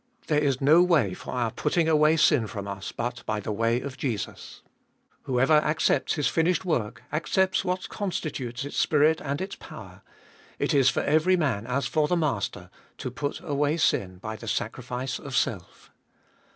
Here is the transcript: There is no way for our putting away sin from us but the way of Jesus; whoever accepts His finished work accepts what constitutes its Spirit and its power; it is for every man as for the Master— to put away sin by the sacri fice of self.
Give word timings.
There 0.25 0.41
is 0.41 0.59
no 0.59 0.81
way 0.81 1.13
for 1.13 1.29
our 1.31 1.51
putting 1.51 1.87
away 1.87 2.17
sin 2.17 2.47
from 2.47 2.67
us 2.67 2.91
but 2.91 3.23
the 3.43 3.51
way 3.51 3.79
of 3.81 3.97
Jesus; 3.99 4.63
whoever 5.25 5.53
accepts 5.57 6.15
His 6.15 6.27
finished 6.27 6.65
work 6.65 7.03
accepts 7.11 7.63
what 7.63 7.87
constitutes 7.87 8.65
its 8.65 8.77
Spirit 8.77 9.21
and 9.23 9.39
its 9.39 9.55
power; 9.57 10.01
it 10.57 10.73
is 10.73 10.89
for 10.89 11.01
every 11.03 11.37
man 11.37 11.67
as 11.67 11.85
for 11.85 12.07
the 12.07 12.17
Master— 12.17 12.71
to 12.97 13.11
put 13.11 13.41
away 13.41 13.77
sin 13.77 14.17
by 14.17 14.35
the 14.35 14.47
sacri 14.47 14.81
fice 14.83 15.19
of 15.19 15.35
self. 15.37 15.91